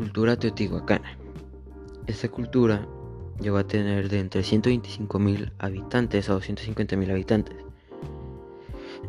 cultura 0.00 0.34
teotihuacana. 0.34 1.18
Esta 2.06 2.26
cultura 2.30 2.88
llegó 3.38 3.58
a 3.58 3.66
tener 3.66 4.08
de 4.08 4.20
entre 4.20 4.40
125.000 4.40 5.52
habitantes 5.58 6.30
a 6.30 6.36
250.000 6.38 7.10
habitantes. 7.10 7.54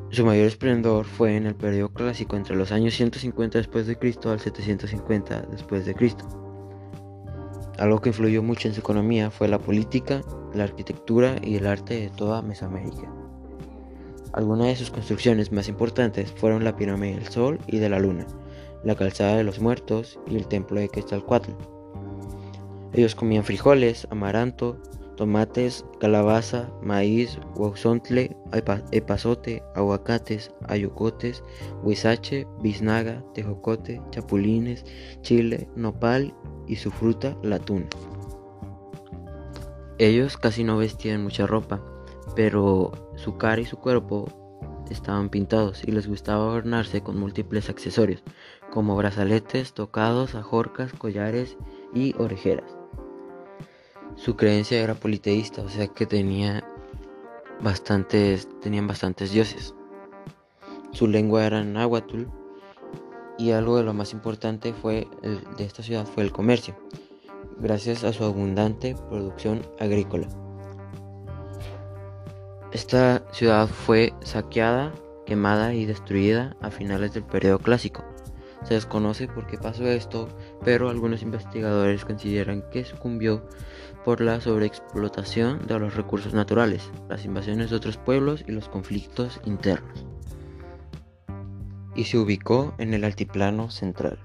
Su 0.09 0.25
mayor 0.25 0.48
esplendor 0.48 1.05
fue 1.05 1.38
en 1.38 1.46
el 1.46 1.55
periodo 1.55 1.93
clásico 1.93 2.36
entre 2.36 2.57
los 2.57 2.73
años 2.73 2.93
150 2.96 3.57
después 3.57 3.88
de 3.88 3.98
Cristo 3.98 4.32
al 4.32 4.41
750 4.41 5.43
después 5.43 5.86
de 5.86 5.96
Cristo. 5.96 6.27
Algo 7.80 8.02
que 8.02 8.10
influyó 8.10 8.44
mucho 8.44 8.68
en 8.68 8.73
su 8.73 8.82
economía 8.82 9.32
fue 9.32 9.48
la 9.48 9.60
política, 9.60 10.21
la 10.54 10.66
arquitectura 10.66 11.38
y 11.42 11.55
el 11.55 11.68
arte 11.68 12.02
de 12.02 12.10
toda 12.10 12.42
Mesoamérica. 12.42 13.10
Algunas 14.34 14.68
de 14.68 14.76
sus 14.76 14.92
construcciones 14.92 15.54
más 15.54 15.69
importantes 15.69 16.33
fueron 16.33 16.65
la 16.65 16.75
pirámide 16.75 17.15
del 17.15 17.29
Sol 17.29 17.60
y 17.65 17.79
de 17.79 17.87
la 17.87 18.00
Luna, 18.00 18.28
la 18.84 18.96
calzada 18.96 19.38
de 19.38 19.44
los 19.44 19.60
muertos 19.60 20.20
y 20.28 20.36
el 20.36 20.48
templo 20.48 20.80
de 20.80 20.90
Quetzalcoatl. 20.90 21.52
Ellos 22.94 23.16
comían 23.16 23.44
frijoles, 23.44 24.07
amaranto, 24.10 24.78
tomates, 25.16 25.86
calabaza, 26.00 26.70
maíz, 26.82 27.38
huauzontle, 27.56 28.36
epazote, 28.92 29.64
aguacates, 29.76 30.52
ayocotes, 30.68 31.44
huizache, 31.84 32.48
biznaga, 32.62 33.23
tejocote, 33.34 34.02
chapulines, 34.09 34.84
chile, 35.22 35.70
nopal 35.76 36.34
y 36.68 36.76
su 36.76 36.92
fruta, 36.92 37.38
la 37.44 37.59
tuna. 37.59 37.88
Ellos 40.00 40.38
casi 40.38 40.64
no 40.64 40.78
vestían 40.78 41.23
mucha 41.23 41.45
ropa, 41.45 41.80
pero 42.36 42.92
su 43.16 43.38
cara 43.38 43.62
y 43.62 43.66
su 43.66 43.78
cuerpo 43.78 44.41
estaban 44.90 45.30
pintados 45.30 45.84
y 45.86 45.92
les 45.92 46.08
gustaba 46.08 46.44
adornarse 46.44 47.02
con 47.02 47.20
múltiples 47.20 47.70
accesorios, 47.70 48.24
como 48.72 48.96
brazaletes, 48.96 49.73
tocados, 49.73 50.36
ajorcas, 50.36 50.94
collares 50.94 51.58
y 51.94 52.16
orejeras. 52.18 52.78
Su 54.16 54.36
creencia 54.36 54.82
era 54.82 54.96
politeísta, 54.96 55.62
o 55.62 55.70
sea 55.70 55.88
que 55.88 56.06
tenía 56.06 56.64
bastantes, 57.62 58.48
tenían 58.62 58.88
bastantes 58.88 59.32
dioses. 59.32 59.73
Su 60.92 61.08
lengua 61.08 61.45
era 61.45 61.64
náhuatl 61.64 62.23
y 63.38 63.52
algo 63.52 63.78
de 63.78 63.84
lo 63.84 63.94
más 63.94 64.14
importante 64.14 64.73
fue 64.73 65.08
de 65.58 65.64
esta 65.64 65.84
ciudad 65.84 66.06
fue 66.06 66.23
el 66.23 66.32
comercio, 66.32 66.76
gracias 67.60 68.04
a 68.04 68.14
su 68.14 68.23
abundante 68.23 68.95
producción 69.10 69.62
agrícola. 69.80 70.28
Esta 72.72 73.22
ciudad 73.33 73.67
fue 73.67 74.14
saqueada, 74.22 74.94
quemada 75.25 75.73
y 75.73 75.86
destruida 75.86 76.55
a 76.61 76.72
finales 76.72 77.14
del 77.14 77.23
periodo 77.23 77.59
clásico. 77.59 78.05
Se 78.64 78.75
desconoce 78.75 79.27
por 79.27 79.45
qué 79.45 79.58
pasó 79.58 79.86
esto, 79.88 80.30
pero 80.64 80.89
algunos 80.89 81.22
investigadores 81.22 82.05
consideran 82.05 82.64
que 82.72 82.86
sucumbió 82.86 83.45
por 84.05 84.22
la 84.22 84.39
sobreexplotación 84.39 85.67
de 85.67 85.80
los 85.80 85.95
recursos 85.95 86.33
naturales, 86.33 86.89
las 87.09 87.25
invasiones 87.25 87.72
de 87.72 87.75
otros 87.75 87.97
pueblos 87.97 88.45
y 88.47 88.53
los 88.53 88.69
conflictos 88.69 89.42
internos. 89.44 90.05
Y 91.94 92.05
se 92.05 92.19
ubicó 92.19 92.73
en 92.77 92.94
el 92.94 93.03
altiplano 93.03 93.69
central. 93.69 94.17